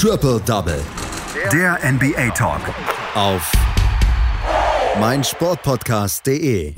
[0.00, 0.80] Triple Double.
[1.52, 2.60] Der NBA Talk.
[3.16, 3.50] Auf
[5.00, 6.72] meinsportpodcast.de.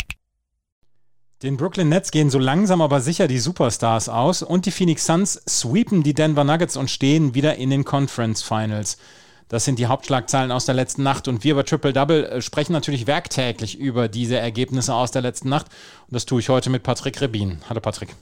[1.43, 5.43] Den Brooklyn Nets gehen so langsam aber sicher die Superstars aus und die Phoenix Suns
[5.47, 8.97] sweepen die Denver Nuggets und stehen wieder in den Conference Finals.
[9.49, 11.29] Das sind die Hauptschlagzeilen aus der letzten Nacht.
[11.29, 15.51] Und wir bei Triple Double äh, sprechen natürlich werktäglich über diese Ergebnisse aus der letzten
[15.51, 15.67] Nacht.
[16.07, 17.59] Und das tue ich heute mit Patrick Rebin.
[17.69, 18.17] Hallo Patrick.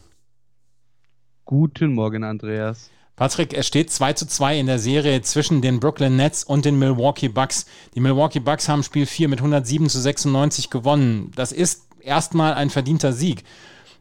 [1.45, 2.91] Guten Morgen, Andreas.
[3.19, 6.79] Patrick, es steht 2 zu 2 in der Serie zwischen den Brooklyn Nets und den
[6.79, 7.67] Milwaukee Bucks.
[7.97, 11.33] Die Milwaukee Bucks haben Spiel 4 mit 107 zu 96 gewonnen.
[11.35, 13.43] Das ist erstmal ein verdienter Sieg.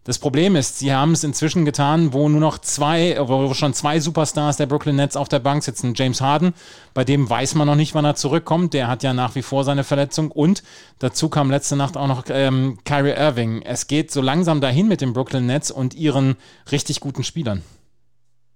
[0.04, 4.00] Das Problem ist, sie haben es inzwischen getan, wo nur noch zwei, wo schon zwei
[4.00, 5.96] Superstars der Brooklyn Nets auf der Bank sitzen.
[5.96, 6.54] James Harden,
[6.94, 8.76] bei dem weiß man noch nicht, wann er zurückkommt.
[8.76, 10.30] Der hat ja nach wie vor seine Verletzung.
[10.30, 10.62] Und
[11.00, 13.64] dazu kam letzte Nacht auch noch ähm, Kyrie Irving.
[13.64, 16.36] Es geht so langsam dahin mit den Brooklyn Nets und ihren
[16.72, 17.64] richtig guten Spielern.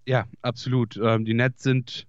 [0.05, 0.99] Ja, absolut.
[1.01, 2.07] Ähm, die Nets sind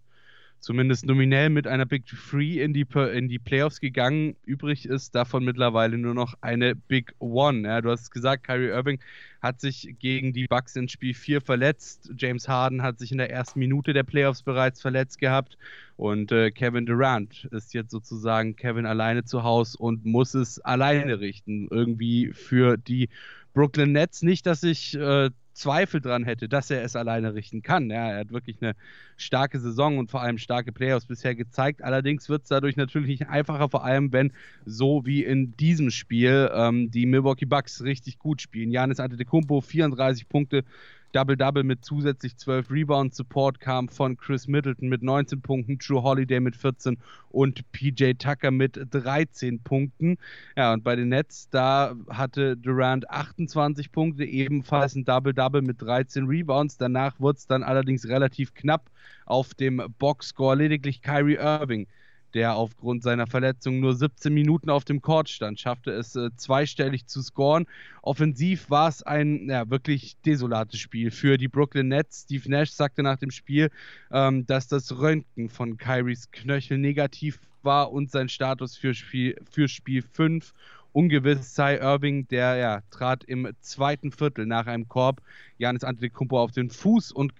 [0.63, 4.37] zumindest nominell mit einer Big Three in die, in die Playoffs gegangen.
[4.47, 7.63] Übrig ist davon mittlerweile nur noch eine Big One.
[7.67, 9.01] Ja, du hast gesagt, Kyrie Irving
[9.43, 12.13] hat sich gegen die Bucks in Spiel 4 verletzt.
[12.17, 15.59] James Harden hat sich in der ersten Minute der Playoffs bereits verletzt gehabt.
[15.97, 21.19] Und äh, Kevin Durant ist jetzt sozusagen Kevin alleine zu Hause und muss es alleine
[21.19, 21.67] richten.
[21.71, 23.09] Irgendwie für die
[23.53, 24.23] Brooklyn Nets.
[24.23, 27.91] Nicht, dass ich äh, Zweifel dran hätte, dass er es alleine richten kann.
[27.91, 28.75] Ja, er hat wirklich eine
[29.17, 31.83] starke Saison und vor allem starke Playoffs bisher gezeigt.
[31.83, 34.33] Allerdings wird es dadurch natürlich nicht einfacher, vor allem wenn
[34.65, 38.71] so wie in diesem Spiel ähm, die Milwaukee Bucks richtig gut spielen.
[38.71, 40.65] Janis Antetokounmpo 34 Punkte,
[41.13, 43.17] Double-Double mit zusätzlich 12 Rebounds.
[43.17, 46.99] Support kam von Chris Middleton mit 19 Punkten, True Holiday mit 14
[47.31, 50.17] und PJ Tucker mit 13 Punkten.
[50.57, 56.27] Ja, und bei den Nets, da hatte Durant 28 Punkte, ebenfalls ein Double-Double mit 13
[56.27, 56.79] Rebounds.
[56.79, 58.91] Danach wurde es dann allerdings relativ knapp
[59.27, 60.57] auf dem Boxscore.
[60.57, 61.87] Lediglich Kyrie Irving
[62.35, 67.07] der aufgrund seiner Verletzung nur 17 Minuten auf dem Court stand, schaffte es äh, zweistellig
[67.07, 67.67] zu scoren.
[68.03, 72.23] Offensiv war es ein ja, wirklich desolates Spiel für die Brooklyn Nets.
[72.25, 73.71] Steve Nash sagte nach dem Spiel,
[74.11, 79.69] ähm, dass das Röntgen von Kyries Knöchel negativ war und sein Status für Spiel, für
[79.69, 80.53] Spiel 5
[80.93, 81.79] ungewiss sei.
[81.79, 85.23] Irving, der ja, trat im zweiten Viertel nach einem Korb
[85.59, 87.33] Janis Antetokounmpo auf den Fuß und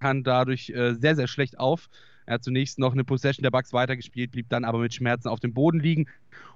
[0.00, 1.88] kann dadurch äh, sehr, sehr schlecht auf.
[2.26, 5.40] Er hat zunächst noch eine Possession der Bucks weitergespielt, blieb dann aber mit Schmerzen auf
[5.40, 6.06] dem Boden liegen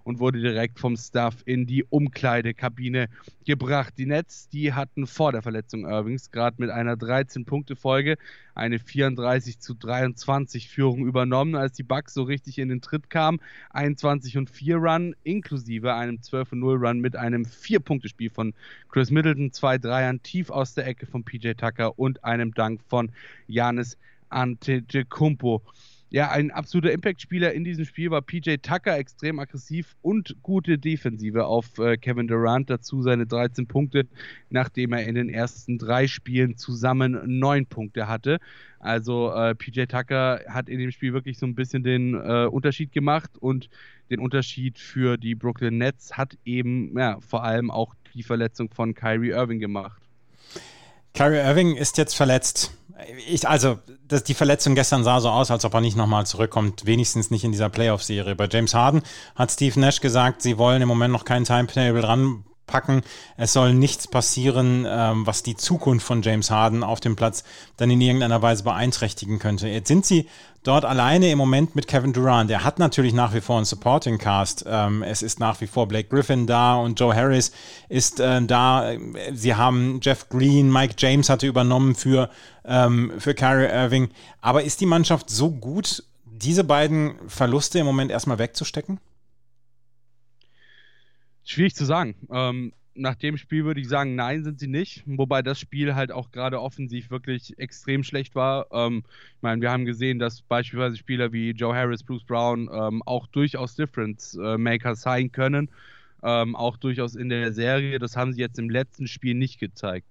[0.04, 3.08] und wurde direkt vom Staff in die Umkleidekabine
[3.44, 3.94] gebracht.
[3.96, 8.16] Die Nets, die hatten vor der Verletzung Irvings gerade mit einer 13-Punkte-Folge
[8.54, 13.40] eine 34 zu 23 Führung übernommen, als die Bucks so richtig in den Tritt kamen.
[13.70, 18.54] 21 und 4 Run inklusive einem 12 und 0 Run mit einem 4-Punkte-Spiel von
[18.90, 23.10] Chris Middleton, zwei Dreiern tief aus der Ecke von PJ Tucker und einem Dank von
[23.48, 23.98] Janis
[24.34, 25.62] Antetokounmpo.
[26.14, 31.44] Ja, ein absoluter Impact-Spieler in diesem Spiel war PJ Tucker, extrem aggressiv und gute Defensive
[31.44, 32.70] auf äh, Kevin Durant.
[32.70, 34.06] Dazu seine 13 Punkte,
[34.48, 38.38] nachdem er in den ersten drei Spielen zusammen neun Punkte hatte.
[38.78, 42.92] Also äh, PJ Tucker hat in dem Spiel wirklich so ein bisschen den äh, Unterschied
[42.92, 43.68] gemacht und
[44.08, 48.94] den Unterschied für die Brooklyn Nets hat eben ja, vor allem auch die Verletzung von
[48.94, 50.00] Kyrie Irving gemacht.
[51.12, 52.76] Kyrie Irving ist jetzt verletzt.
[53.28, 56.86] Ich, also, das, die Verletzung gestern sah so aus, als ob er nicht nochmal zurückkommt,
[56.86, 58.36] wenigstens nicht in dieser Playoff-Serie.
[58.36, 59.02] Bei James Harden
[59.34, 63.02] hat Steve Nash gesagt, sie wollen im Moment noch kein Timetable ran packen.
[63.36, 67.44] Es soll nichts passieren, ähm, was die Zukunft von James Harden auf dem Platz
[67.76, 69.68] dann in irgendeiner Weise beeinträchtigen könnte.
[69.68, 70.28] Jetzt sind sie
[70.64, 72.50] dort alleine im Moment mit Kevin Durant.
[72.50, 74.64] Der hat natürlich nach wie vor einen Supporting Cast.
[74.66, 77.52] Ähm, es ist nach wie vor Blake Griffin da und Joe Harris
[77.88, 78.92] ist äh, da.
[79.32, 82.30] Sie haben Jeff Green, Mike James hatte übernommen für,
[82.64, 84.08] ähm, für Kyrie Irving.
[84.40, 88.98] Aber ist die Mannschaft so gut, diese beiden Verluste im Moment erstmal wegzustecken?
[91.44, 92.14] Schwierig zu sagen.
[92.30, 95.02] Ähm, nach dem Spiel würde ich sagen, nein, sind sie nicht.
[95.06, 98.66] Wobei das Spiel halt auch gerade offensiv wirklich extrem schlecht war.
[98.72, 99.02] Ähm,
[99.36, 103.26] ich meine, wir haben gesehen, dass beispielsweise Spieler wie Joe Harris, Bruce Brown ähm, auch
[103.26, 105.70] durchaus Difference äh, sein können.
[106.22, 107.98] Ähm, auch durchaus in der Serie.
[107.98, 110.06] Das haben sie jetzt im letzten Spiel nicht gezeigt.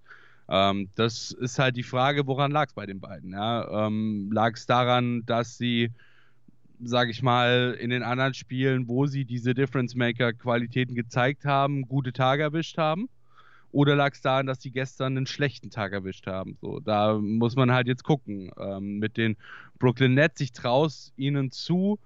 [0.50, 3.32] Ähm, das ist halt die Frage, woran lag es bei den beiden?
[3.32, 3.88] Ja?
[3.88, 5.92] Ähm, lag es daran, dass sie
[6.86, 11.88] sage ich mal, in den anderen Spielen, wo sie diese Difference Maker Qualitäten gezeigt haben,
[11.88, 13.10] gute Tage erwischt haben?
[13.72, 16.58] Oder lag es daran, dass sie gestern einen schlechten Tag erwischt haben?
[16.62, 18.52] So, da muss man halt jetzt gucken.
[18.60, 19.36] Ähm, mit den
[19.80, 21.98] Brooklyn Nets, ich traue ihnen zu,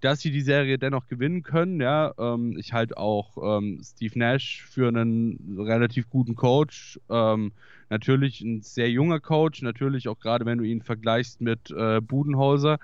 [0.00, 1.80] dass sie die Serie dennoch gewinnen können.
[1.80, 7.00] Ja, ähm, ich halte auch ähm, Steve Nash für einen relativ guten Coach.
[7.10, 7.50] Ähm,
[7.90, 12.78] natürlich ein sehr junger Coach, natürlich auch gerade wenn du ihn vergleichst mit äh, Budenholzer.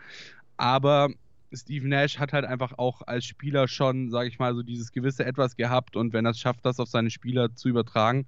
[0.57, 1.11] Aber
[1.55, 5.25] Steve Nash hat halt einfach auch als Spieler schon, sage ich mal, so dieses gewisse
[5.25, 8.27] Etwas gehabt und wenn er es schafft, das auf seine Spieler zu übertragen,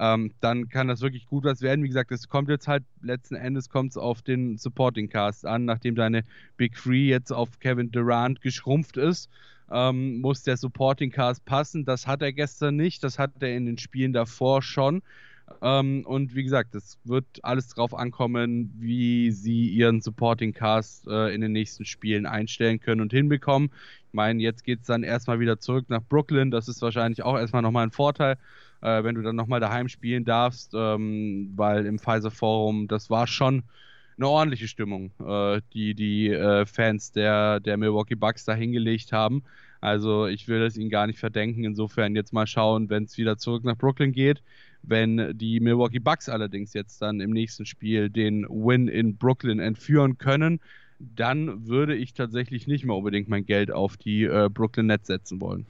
[0.00, 1.84] ähm, dann kann das wirklich gut was werden.
[1.84, 5.94] Wie gesagt, es kommt jetzt halt letzten Endes kommt auf den Supporting Cast an, nachdem
[5.94, 6.24] deine
[6.56, 9.28] Big Three jetzt auf Kevin Durant geschrumpft ist.
[9.70, 11.84] Ähm, muss der Supporting Cast passen.
[11.84, 15.02] Das hat er gestern nicht, das hat er in den Spielen davor schon.
[15.62, 21.34] Ähm, und wie gesagt, es wird alles drauf ankommen, wie sie ihren Supporting Cast äh,
[21.34, 23.70] in den nächsten Spielen einstellen können und hinbekommen.
[24.08, 26.50] Ich meine, jetzt geht es dann erstmal wieder zurück nach Brooklyn.
[26.50, 28.36] Das ist wahrscheinlich auch erstmal nochmal ein Vorteil
[28.82, 33.26] äh, wenn du dann nochmal daheim spielen darfst, ähm, weil im Pfizer Forum, das war
[33.26, 33.64] schon
[34.16, 39.42] eine ordentliche Stimmung, äh, die die äh, Fans der, der Milwaukee Bucks da hingelegt haben.
[39.80, 41.64] Also ich will es ihnen gar nicht verdenken.
[41.64, 44.42] Insofern jetzt mal schauen, wenn es wieder zurück nach Brooklyn geht.
[44.82, 50.18] Wenn die Milwaukee Bucks allerdings jetzt dann im nächsten Spiel den Win in Brooklyn entführen
[50.18, 50.60] können,
[51.00, 55.40] dann würde ich tatsächlich nicht mehr unbedingt mein Geld auf die äh, Brooklyn Nets setzen
[55.40, 55.66] wollen.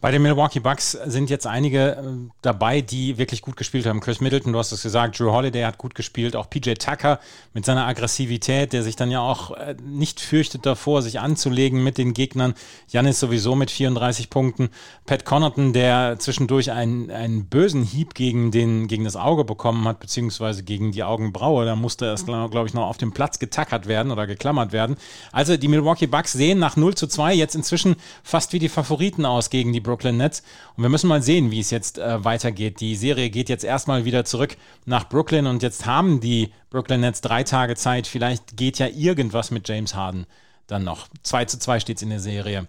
[0.00, 2.02] Bei den Milwaukee Bucks sind jetzt einige äh,
[2.40, 4.00] dabei, die wirklich gut gespielt haben.
[4.00, 7.20] Chris Middleton, du hast es gesagt, Drew Holiday hat gut gespielt, auch PJ Tucker
[7.52, 11.98] mit seiner Aggressivität, der sich dann ja auch äh, nicht fürchtet davor, sich anzulegen mit
[11.98, 12.54] den Gegnern.
[12.88, 14.70] Janis sowieso mit 34 Punkten.
[15.04, 20.00] Pat Connaughton, der zwischendurch einen, einen bösen Hieb gegen, den, gegen das Auge bekommen hat,
[20.00, 21.66] beziehungsweise gegen die Augenbraue.
[21.66, 24.96] Da musste erst, glaube ich, noch auf dem Platz getackert werden oder geklammert genannt werden.
[25.32, 29.26] Also die Milwaukee Bucks sehen nach 0 zu 2 jetzt inzwischen fast wie die Favoriten
[29.26, 30.42] aus gegen die Brooklyn Nets.
[30.76, 32.80] Und wir müssen mal sehen, wie es jetzt äh, weitergeht.
[32.80, 34.56] Die Serie geht jetzt erstmal wieder zurück
[34.86, 38.06] nach Brooklyn und jetzt haben die Brooklyn Nets drei Tage Zeit.
[38.06, 40.26] Vielleicht geht ja irgendwas mit James Harden
[40.66, 41.08] dann noch.
[41.22, 42.68] 2 zu 2 steht es in der Serie.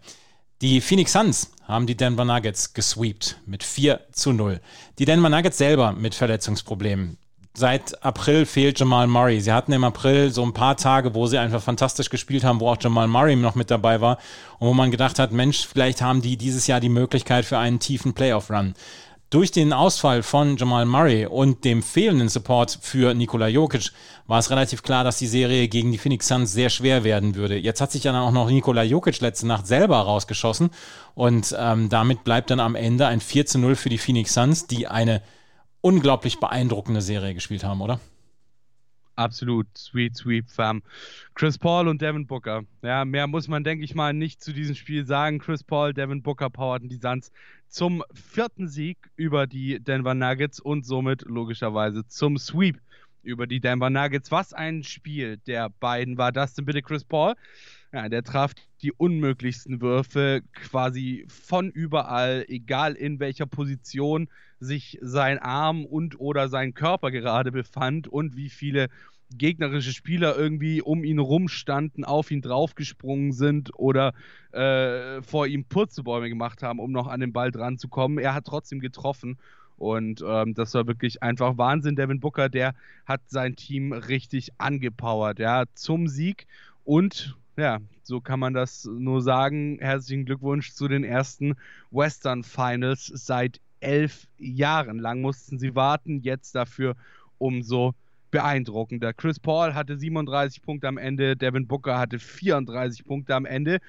[0.62, 4.60] Die Phoenix Suns haben die Denver Nuggets gesweept mit 4 zu 0.
[5.00, 7.18] Die Denver Nuggets selber mit Verletzungsproblemen
[7.54, 9.42] seit April fehlt Jamal Murray.
[9.42, 12.70] Sie hatten im April so ein paar Tage, wo sie einfach fantastisch gespielt haben, wo
[12.70, 14.18] auch Jamal Murray noch mit dabei war
[14.60, 17.80] und wo man gedacht hat, Mensch, vielleicht haben die dieses Jahr die Möglichkeit für einen
[17.80, 18.74] tiefen Playoff-Run.
[19.32, 23.92] Durch den Ausfall von Jamal Murray und dem fehlenden Support für Nikola Jokic
[24.28, 27.58] war es relativ klar, dass die Serie gegen die Phoenix Suns sehr schwer werden würde.
[27.58, 30.72] Jetzt hat sich ja dann auch noch Nikola Jokic letzte Nacht selber rausgeschossen
[31.16, 34.68] und ähm, damit bleibt dann am Ende ein 4 zu 0 für die Phoenix Suns,
[34.68, 35.22] die eine
[35.82, 38.00] unglaublich beeindruckende Serie gespielt haben, oder?
[39.16, 40.82] Absolut, sweet, sweet fam.
[41.36, 42.64] Chris Paul und Devin Booker.
[42.82, 45.40] Ja, mehr muss man, denke ich mal, nicht zu diesem Spiel sagen.
[45.40, 47.32] Chris Paul, Devin Booker powerten die Suns
[47.68, 52.80] zum vierten Sieg über die Denver Nuggets und somit logischerweise zum Sweep
[53.22, 54.32] über die Denver Nuggets.
[54.32, 57.36] Was ein Spiel der beiden war das denn bitte, Chris Paul?
[57.94, 64.28] Ja, der traf die unmöglichsten Würfe quasi von überall, egal in welcher Position
[64.60, 68.90] sich sein Arm und oder sein Körper gerade befand und wie viele
[69.38, 74.14] gegnerische Spieler irgendwie um ihn rumstanden, auf ihn draufgesprungen sind oder
[74.52, 78.18] äh, vor ihm Purzelbäume gemacht haben, um noch an den Ball dran zu kommen.
[78.18, 79.38] Er hat trotzdem getroffen
[79.78, 81.96] und ähm, das war wirklich einfach Wahnsinn.
[81.96, 82.76] Devin Booker, der
[83.06, 86.46] hat sein Team richtig angepowert, ja, zum Sieg
[86.84, 89.78] und ja, so kann man das nur sagen.
[89.80, 91.56] Herzlichen Glückwunsch zu den ersten
[91.92, 95.00] Western Finals seit elf Jahren.
[95.00, 96.96] Lang mussten sie warten, jetzt dafür
[97.38, 97.94] umso
[98.30, 99.14] beeindruckender.
[99.14, 103.80] Chris Paul hatte 37 Punkte am Ende, Devin Booker hatte 34 Punkte am Ende.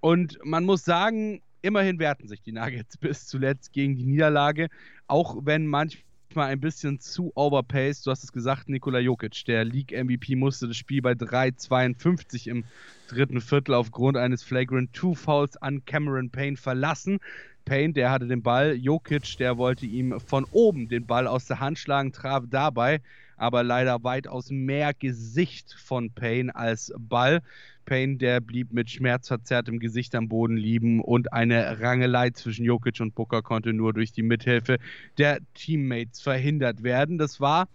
[0.00, 4.68] Und man muss sagen, immerhin wehrten sich die Nuggets bis zuletzt gegen die Niederlage,
[5.06, 8.06] auch wenn manchmal ein bisschen zu overpaced.
[8.06, 12.64] Du hast es gesagt, Nikola Jokic, der League-MVP, musste das Spiel bei 3,52 im
[13.08, 17.18] dritten Viertel aufgrund eines Flagrant Two Fouls an Cameron Payne verlassen.
[17.64, 21.60] Payne, der hatte den Ball, Jokic, der wollte ihm von oben den Ball aus der
[21.60, 23.00] Hand schlagen, traf dabei,
[23.38, 27.40] aber leider weitaus mehr Gesicht von Payne als Ball.
[27.86, 33.14] Payne, der blieb mit schmerzverzerrtem Gesicht am Boden liegen und eine Rangelei zwischen Jokic und
[33.14, 34.78] Booker konnte nur durch die Mithilfe
[35.16, 37.16] der Teammates verhindert werden.
[37.16, 37.68] Das war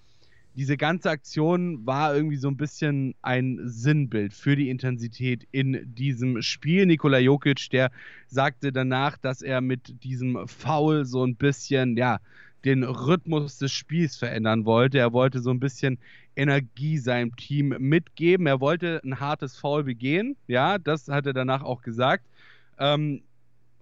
[0.56, 6.42] diese ganze Aktion war irgendwie so ein bisschen ein Sinnbild für die Intensität in diesem
[6.44, 6.86] Spiel.
[6.86, 7.90] Nikola Jokic, der
[8.28, 12.20] sagte danach, dass er mit diesem Foul so ein bisschen, ja,
[12.66, 14.98] den Rhythmus des Spiels verändern wollte.
[15.00, 16.00] Er wollte so ein bisschen
[16.36, 18.48] Energie seinem Team mitgeben.
[18.48, 20.36] Er wollte ein hartes Foul begehen.
[20.48, 22.26] Ja, das hat er danach auch gesagt.
[22.80, 23.22] Ähm,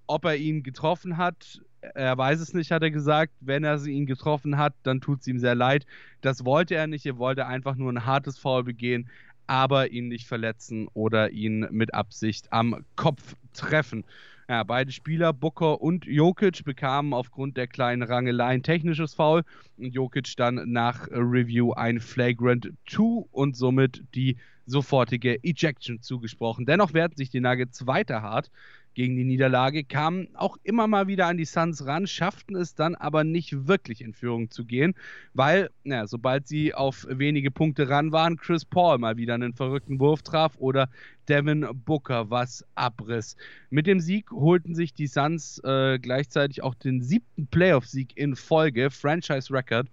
[0.07, 3.33] ob er ihn getroffen hat, er weiß es nicht, hat er gesagt.
[3.39, 5.85] Wenn er ihn getroffen hat, dann tut es ihm sehr leid.
[6.21, 7.05] Das wollte er nicht.
[7.05, 9.09] Er wollte einfach nur ein hartes Foul begehen.
[9.47, 14.05] aber ihn nicht verletzen oder ihn mit Absicht am Kopf treffen.
[14.51, 19.43] Ja, beide Spieler, Booker und Jokic, bekamen aufgrund der kleinen Rangelei ein technisches Foul
[19.77, 26.65] und Jokic dann nach Review ein Flagrant 2 und somit die sofortige Ejection zugesprochen.
[26.65, 28.51] Dennoch werden sich die Nuggets weiter hart
[28.93, 32.95] gegen die Niederlage, kamen auch immer mal wieder an die Suns ran, schafften es dann
[32.95, 34.95] aber nicht wirklich in Führung zu gehen,
[35.33, 39.99] weil, na, sobald sie auf wenige Punkte ran waren, Chris Paul mal wieder einen verrückten
[39.99, 40.89] Wurf traf oder
[41.29, 43.35] Devin Booker was abriss.
[43.69, 48.89] Mit dem Sieg holten sich die Suns äh, gleichzeitig auch den siebten Playoff-Sieg in Folge,
[48.89, 49.87] Franchise Record.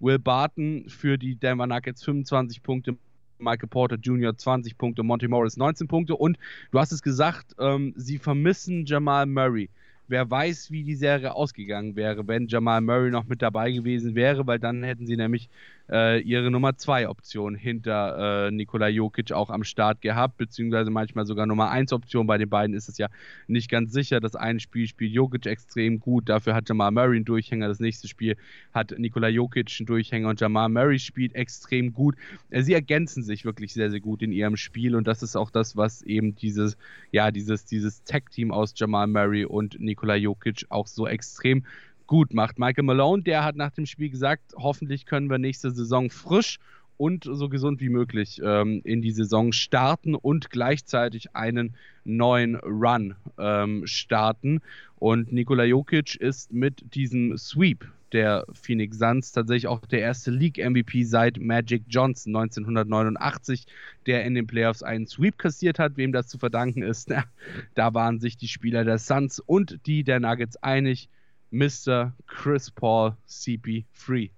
[0.00, 2.96] Will Barton für die Denver Nuggets 25 Punkte,
[3.40, 4.36] Michael Porter Jr.
[4.36, 6.38] 20 Punkte, Monty Morris 19 Punkte und
[6.70, 9.68] du hast es gesagt, ähm, sie vermissen Jamal Murray.
[10.08, 14.46] Wer weiß, wie die Serie ausgegangen wäre, wenn Jamal Murray noch mit dabei gewesen wäre,
[14.46, 15.48] weil dann hätten sie nämlich
[15.90, 21.26] äh, ihre Nummer 2 Option hinter äh, Nikola Jokic auch am Start gehabt, beziehungsweise manchmal
[21.26, 22.26] sogar Nummer 1 Option.
[22.26, 23.08] Bei den beiden ist es ja
[23.48, 24.20] nicht ganz sicher.
[24.20, 27.68] Das eine Spiel spielt Jokic extrem gut, dafür hat Jamal Murray einen Durchhänger.
[27.68, 28.36] Das nächste Spiel
[28.72, 32.14] hat Nikola Jokic einen Durchhänger und Jamal Murray spielt extrem gut.
[32.50, 35.50] Äh, sie ergänzen sich wirklich sehr, sehr gut in ihrem Spiel und das ist auch
[35.50, 36.76] das, was eben dieses,
[37.10, 41.64] ja, dieses, dieses Tag-Team aus Jamal Murray und Nikola Jokic auch so extrem
[42.10, 42.58] gut macht.
[42.58, 46.58] Michael Malone, der hat nach dem Spiel gesagt, hoffentlich können wir nächste Saison frisch
[46.96, 53.14] und so gesund wie möglich ähm, in die Saison starten und gleichzeitig einen neuen Run
[53.38, 54.60] ähm, starten.
[54.96, 61.04] Und Nikola Jokic ist mit diesem Sweep der Phoenix Suns tatsächlich auch der erste League-MVP
[61.04, 63.66] seit Magic Johnson 1989,
[64.06, 65.96] der in den Playoffs einen Sweep kassiert hat.
[65.96, 67.22] Wem das zu verdanken ist, na,
[67.76, 71.08] da waren sich die Spieler der Suns und die der Nuggets einig.
[71.50, 72.12] Mr.
[72.26, 74.30] Chris Paul CP3.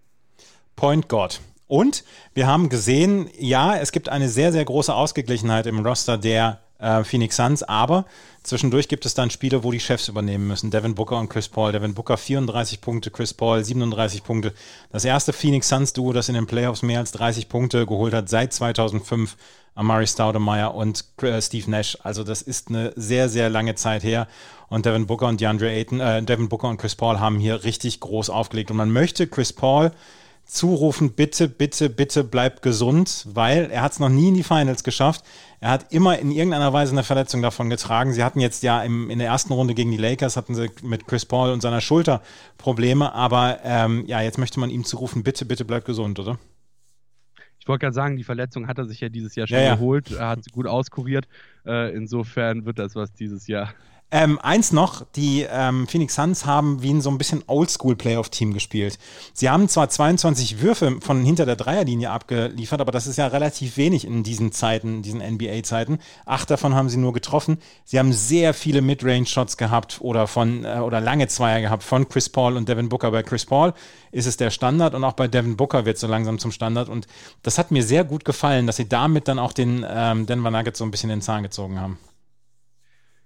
[0.76, 1.40] Point God.
[1.68, 2.04] Und
[2.34, 7.04] wir haben gesehen, ja, es gibt eine sehr, sehr große Ausgeglichenheit im Roster der äh,
[7.04, 8.04] Phoenix Suns, aber
[8.42, 10.70] zwischendurch gibt es dann Spiele, wo die Chefs übernehmen müssen.
[10.70, 11.72] Devin Booker und Chris Paul.
[11.72, 14.52] Devin Booker 34 Punkte, Chris Paul 37 Punkte.
[14.90, 18.28] Das erste Phoenix Suns Duo, das in den Playoffs mehr als 30 Punkte geholt hat
[18.28, 19.36] seit 2005.
[19.74, 21.96] Amari Staudemeyer und äh, Steve Nash.
[22.02, 24.28] Also das ist eine sehr, sehr lange Zeit her.
[24.68, 28.00] Und Devin Booker und DeAndre Ayton, äh, Devin Booker und Chris Paul haben hier richtig
[28.00, 28.70] groß aufgelegt.
[28.70, 29.92] Und man möchte Chris Paul
[30.52, 34.84] zurufen, bitte, bitte, bitte bleib gesund, weil er hat es noch nie in die Finals
[34.84, 35.24] geschafft.
[35.60, 38.12] Er hat immer in irgendeiner Weise eine Verletzung davon getragen.
[38.12, 41.06] Sie hatten jetzt ja im, in der ersten Runde gegen die Lakers, hatten sie mit
[41.06, 42.20] Chris Paul und seiner Schulter
[42.58, 46.38] Probleme, aber ähm, ja, jetzt möchte man ihm zurufen, bitte, bitte bleib gesund, oder?
[47.58, 49.74] Ich wollte gerade sagen, die Verletzung hat er sich ja dieses Jahr schon ja, ja.
[49.76, 51.28] geholt, er hat sie gut auskuriert.
[51.64, 53.72] Äh, insofern wird das was dieses Jahr.
[54.14, 58.98] Ähm, eins noch, die ähm, Phoenix Suns haben wie ein so ein bisschen Oldschool-Playoff-Team gespielt.
[59.32, 63.78] Sie haben zwar 22 Würfe von hinter der Dreierlinie abgeliefert, aber das ist ja relativ
[63.78, 65.98] wenig in diesen Zeiten, diesen NBA-Zeiten.
[66.26, 67.56] Acht davon haben sie nur getroffen.
[67.86, 72.28] Sie haben sehr viele Midrange-Shots gehabt oder von äh, oder lange Zweier gehabt von Chris
[72.28, 73.12] Paul und Devin Booker.
[73.12, 73.72] Bei Chris Paul
[74.10, 76.90] ist es der Standard und auch bei Devin Booker wird es so langsam zum Standard.
[76.90, 77.06] Und
[77.42, 80.80] das hat mir sehr gut gefallen, dass sie damit dann auch den ähm, Denver Nuggets
[80.80, 81.96] so ein bisschen in den Zahn gezogen haben.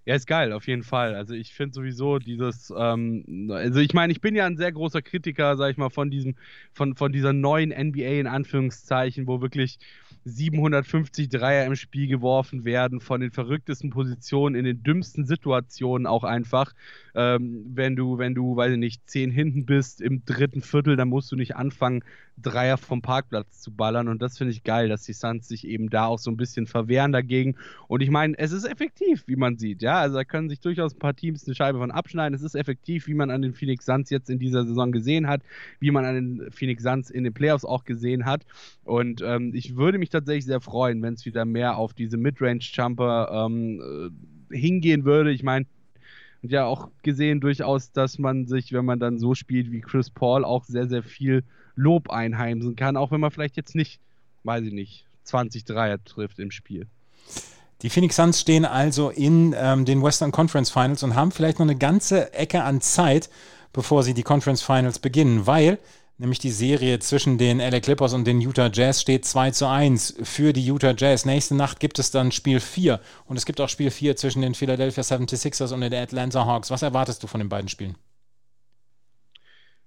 [0.09, 1.17] Ja, ist geil, auf jeden Fall.
[1.17, 5.03] Also ich finde sowieso dieses, ähm, also ich meine, ich bin ja ein sehr großer
[5.03, 6.37] Kritiker, sag ich mal, von diesem,
[6.73, 9.81] von, von dieser neuen NBA in Anführungszeichen, wo wirklich
[10.25, 16.23] 750 Dreier im Spiel geworfen werden, von den verrücktesten Positionen, in den dümmsten Situationen auch
[16.23, 16.73] einfach.
[17.16, 21.08] Ähm, wenn du, wenn du, weiß ich nicht, zehn hinten bist im dritten Viertel, dann
[21.08, 22.04] musst du nicht anfangen,
[22.37, 24.08] Dreier vom Parkplatz zu ballern.
[24.08, 26.66] Und das finde ich geil, dass die Suns sich eben da auch so ein bisschen
[26.66, 27.56] verwehren dagegen.
[27.88, 29.80] Und ich meine, es ist effektiv, wie man sieht.
[29.80, 32.35] Ja, also da können sich durchaus ein paar Teams eine Scheibe von abschneiden.
[32.35, 35.40] Es ist effektiv, wie man an den Phoenix Suns jetzt in dieser Saison gesehen hat,
[35.80, 38.44] wie man an den Phoenix Suns in den Playoffs auch gesehen hat.
[38.85, 43.46] Und ähm, ich würde mich tatsächlich sehr freuen, wenn es wieder mehr auf diese Midrange-Jumper
[43.46, 44.12] ähm,
[44.50, 45.32] äh, hingehen würde.
[45.32, 45.66] Ich meine,
[46.50, 50.45] ja auch gesehen durchaus, dass man sich, wenn man dann so spielt wie Chris Paul,
[50.45, 54.00] auch sehr, sehr viel Lob einheimsen kann, auch wenn man vielleicht jetzt nicht,
[54.45, 56.87] weiß ich nicht, 20 Dreier trifft im Spiel.
[57.83, 61.67] Die Phoenix Suns stehen also in ähm, den Western Conference Finals und haben vielleicht noch
[61.67, 63.29] eine ganze Ecke an Zeit,
[63.73, 65.79] bevor sie die Conference Finals beginnen, weil
[66.18, 70.16] Nämlich die Serie zwischen den LA Clippers und den Utah Jazz steht 2 zu 1
[70.23, 71.26] für die Utah Jazz.
[71.26, 74.54] Nächste Nacht gibt es dann Spiel 4 und es gibt auch Spiel 4 zwischen den
[74.54, 76.70] Philadelphia 76ers und den Atlanta Hawks.
[76.70, 77.96] Was erwartest du von den beiden Spielen?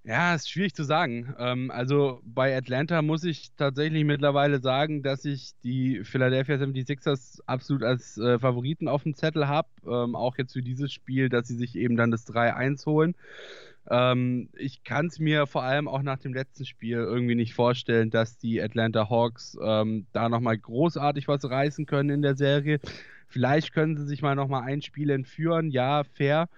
[0.03, 1.35] Ja, ist schwierig zu sagen.
[1.39, 7.83] Ähm, also bei Atlanta muss ich tatsächlich mittlerweile sagen, dass ich die Philadelphia 76ers absolut
[7.83, 9.67] als äh, Favoriten auf dem Zettel habe.
[9.85, 13.15] Ähm, auch jetzt für dieses Spiel, dass sie sich eben dann das 3-1 holen.
[13.89, 18.11] Ähm, ich kann es mir vor allem auch nach dem letzten Spiel irgendwie nicht vorstellen,
[18.11, 22.79] dass die Atlanta Hawks ähm, da nochmal großartig was reißen können in der Serie.
[23.27, 26.49] Vielleicht können sie sich mal nochmal ein Spiel entführen, ja, fair.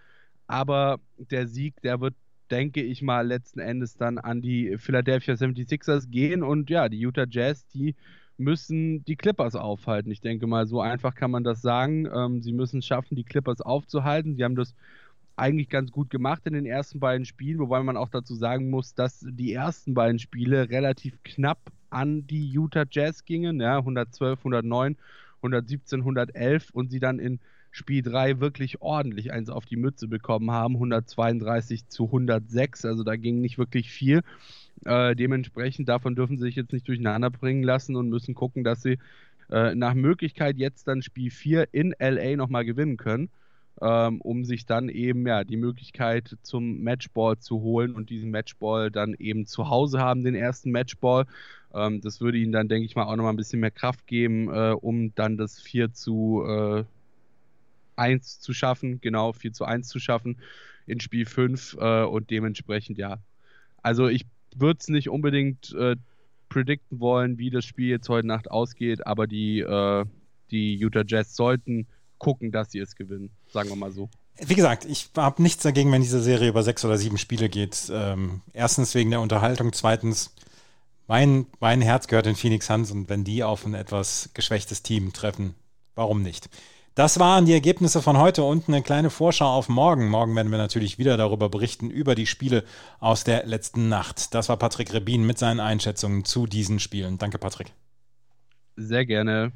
[0.47, 2.15] Aber der Sieg, der wird,
[2.49, 6.43] denke ich mal, letzten Endes dann an die Philadelphia 76ers gehen.
[6.43, 7.95] Und ja, die Utah Jazz, die
[8.37, 10.11] müssen die Clippers aufhalten.
[10.11, 12.07] Ich denke mal, so einfach kann man das sagen.
[12.13, 14.35] Ähm, sie müssen es schaffen, die Clippers aufzuhalten.
[14.35, 14.75] Sie haben das
[15.41, 18.93] eigentlich ganz gut gemacht in den ersten beiden Spielen, wobei man auch dazu sagen muss,
[18.93, 24.97] dass die ersten beiden Spiele relativ knapp an die Utah Jazz gingen, ja, 112, 109,
[25.37, 27.39] 117, 111 und sie dann in
[27.71, 33.15] Spiel 3 wirklich ordentlich eins auf die Mütze bekommen haben, 132 zu 106, also da
[33.15, 34.21] ging nicht wirklich viel.
[34.85, 38.83] Äh, dementsprechend davon dürfen sie sich jetzt nicht durcheinander bringen lassen und müssen gucken, dass
[38.83, 38.99] sie
[39.49, 43.31] äh, nach Möglichkeit jetzt dann Spiel 4 in LA nochmal gewinnen können
[43.79, 48.91] ähm, um sich dann eben ja die Möglichkeit zum Matchball zu holen und diesen Matchball
[48.91, 51.25] dann eben zu Hause haben, den ersten Matchball.
[51.73, 54.49] Ähm, das würde ihnen dann, denke ich mal, auch nochmal ein bisschen mehr Kraft geben,
[54.49, 56.83] äh, um dann das 4 zu äh,
[57.95, 60.37] 1 zu schaffen, genau, 4 zu 1 zu schaffen
[60.85, 63.19] in Spiel 5 äh, und dementsprechend, ja.
[63.81, 64.25] Also ich
[64.55, 65.95] würde es nicht unbedingt äh,
[66.49, 70.05] predikten wollen, wie das Spiel jetzt heute Nacht ausgeht, aber die, äh,
[70.51, 71.87] die Utah Jazz sollten
[72.17, 74.09] gucken, dass sie es gewinnen, sagen wir mal so.
[74.39, 77.91] Wie gesagt, ich habe nichts dagegen, wenn diese Serie über sechs oder sieben Spiele geht.
[77.93, 80.33] Ähm, erstens wegen der Unterhaltung, zweitens,
[81.07, 85.13] mein, mein Herz gehört in Phoenix Suns und wenn die auf ein etwas geschwächtes Team
[85.13, 85.55] treffen,
[85.95, 86.49] warum nicht?
[86.95, 90.09] Das waren die Ergebnisse von heute und eine kleine Vorschau auf morgen.
[90.09, 92.65] Morgen werden wir natürlich wieder darüber berichten, über die Spiele
[92.99, 94.33] aus der letzten Nacht.
[94.33, 97.17] Das war Patrick Rebin mit seinen Einschätzungen zu diesen Spielen.
[97.17, 97.71] Danke, Patrick.
[98.75, 99.53] Sehr gerne.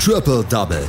[0.00, 0.88] Triple Double.